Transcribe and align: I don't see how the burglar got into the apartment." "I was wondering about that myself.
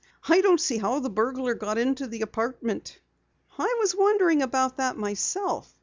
I 0.27 0.41
don't 0.41 0.59
see 0.59 0.79
how 0.79 0.97
the 0.99 1.11
burglar 1.11 1.53
got 1.53 1.77
into 1.77 2.07
the 2.07 2.23
apartment." 2.23 2.97
"I 3.55 3.75
was 3.79 3.95
wondering 3.95 4.41
about 4.41 4.77
that 4.77 4.97
myself. 4.97 5.71